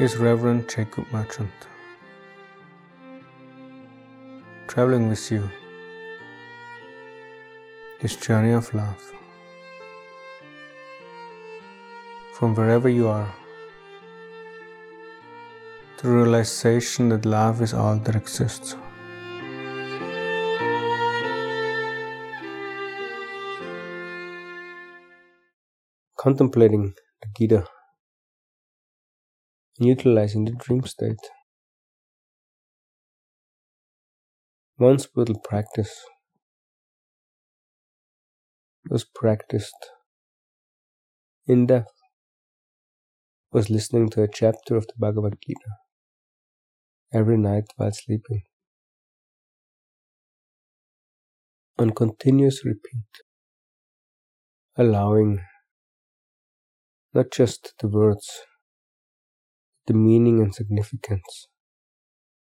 is 0.00 0.16
Reverend 0.16 0.68
Jacob 0.68 1.06
Merchant. 1.12 1.52
Traveling 4.66 5.08
with 5.08 5.30
you, 5.30 5.48
his 8.00 8.16
journey 8.16 8.50
of 8.50 8.74
love. 8.74 9.12
From 12.32 12.56
wherever 12.56 12.88
you 12.88 13.06
are, 13.06 13.32
the 16.02 16.08
realization 16.08 17.10
that 17.10 17.24
love 17.24 17.62
is 17.62 17.72
all 17.72 17.96
that 17.98 18.16
exists. 18.16 18.74
Contemplating 26.16 26.94
the 27.22 27.28
Gita 27.38 27.64
utilizing 29.78 30.44
the 30.44 30.52
dream 30.52 30.84
state. 30.84 31.18
One 34.76 34.98
spiritual 34.98 35.40
practice. 35.40 35.92
Was 38.90 39.04
practiced. 39.04 39.90
In 41.46 41.66
depth. 41.66 41.92
Was 43.52 43.70
listening 43.70 44.10
to 44.10 44.22
a 44.22 44.28
chapter 44.28 44.76
of 44.76 44.86
the 44.86 44.94
Bhagavad 44.98 45.36
Gita. 45.44 45.70
Every 47.12 47.38
night 47.38 47.64
while 47.76 47.92
sleeping. 47.92 48.42
On 51.78 51.90
continuous 51.90 52.64
repeat, 52.64 53.06
allowing. 54.76 55.40
Not 57.12 57.32
just 57.32 57.74
the 57.80 57.88
words, 57.88 58.28
the 59.86 59.94
meaning 59.94 60.40
and 60.40 60.54
significance, 60.54 61.48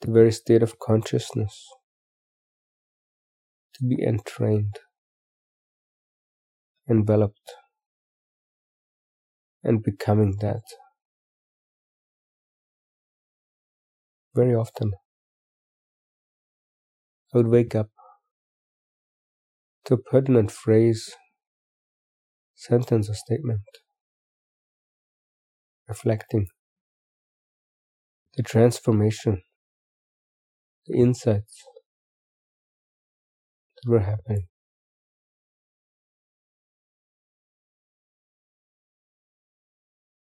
the 0.00 0.10
very 0.10 0.32
state 0.32 0.62
of 0.62 0.78
consciousness 0.78 1.66
to 3.74 3.84
be 3.84 4.02
entrained, 4.02 4.76
enveloped, 6.88 7.52
and 9.62 9.82
becoming 9.82 10.36
that. 10.40 10.62
Very 14.34 14.54
often, 14.54 14.92
I 17.34 17.38
would 17.38 17.48
wake 17.48 17.74
up 17.74 17.90
to 19.84 19.94
a 19.94 19.98
pertinent 19.98 20.50
phrase, 20.50 21.14
sentence, 22.54 23.10
or 23.10 23.14
statement, 23.14 23.62
reflecting 25.88 26.46
the 28.38 28.44
transformation, 28.44 29.42
the 30.86 30.96
insights 30.96 31.64
that 33.74 33.90
were 33.90 33.98
happening. 33.98 34.46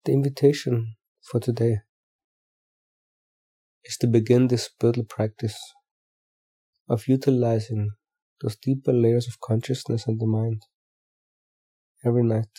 The 0.05 0.12
invitation 0.12 0.95
for 1.21 1.41
today 1.41 1.79
is 3.84 3.97
to 3.97 4.07
begin 4.07 4.47
this 4.47 4.67
spiritual 4.67 5.07
practice 5.09 5.59
of 6.89 7.09
utilizing 7.09 7.91
those 8.41 8.55
deeper 8.55 8.93
layers 8.93 9.27
of 9.27 9.41
consciousness 9.41 10.07
and 10.07 10.21
the 10.21 10.29
mind 10.29 10.62
every 12.05 12.23
night 12.23 12.55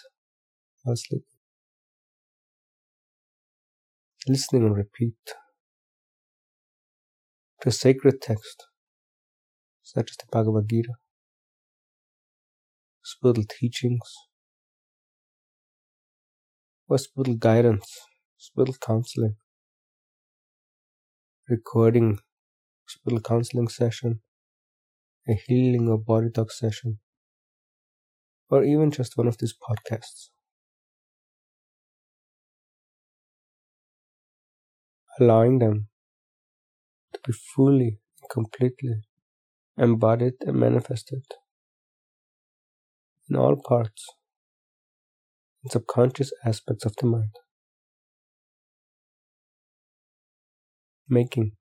while 0.84 0.98
sleeping. 0.98 1.37
Listening 4.28 4.64
and 4.66 4.76
repeat 4.76 5.16
to 7.62 7.72
sacred 7.72 8.22
text 8.22 8.68
such 9.82 10.12
as 10.12 10.18
the 10.18 10.26
Bhagavad 10.30 10.68
Gita, 10.70 10.94
spiritual 13.04 13.46
teachings, 13.50 14.14
or 16.90 16.98
spiritual 16.98 17.38
guidance, 17.38 18.00
spiritual 18.38 18.76
counseling, 18.82 19.36
recording 21.48 22.20
spiritual 22.86 23.22
counseling 23.22 23.70
session, 23.70 24.20
a 25.30 25.36
healing 25.46 25.88
or 25.88 25.98
body 25.98 26.30
talk 26.30 26.52
session, 26.52 27.00
or 28.50 28.64
even 28.64 28.92
just 28.92 29.18
one 29.18 29.28
of 29.28 29.38
these 29.38 29.54
podcasts. 29.54 30.30
Allowing 35.20 35.60
them 35.60 35.88
to 37.14 37.20
be 37.26 37.34
fully 37.34 38.00
and 38.22 38.30
completely 38.30 39.02
embodied 39.78 40.36
and 40.42 40.60
manifested 40.60 41.24
in 43.30 43.36
all 43.36 43.56
parts 43.56 44.06
and 45.64 45.72
subconscious 45.72 46.32
aspects 46.46 46.86
of 46.86 46.96
the 47.00 47.08
mind. 47.08 47.36
Making 51.10 51.52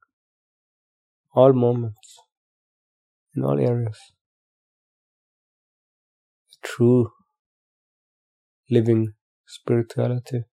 all 1.34 1.52
moments 1.52 2.18
in 3.34 3.44
all 3.44 3.60
areas 3.60 3.98
true 6.62 7.12
living 8.70 9.12
spirituality 9.46 10.44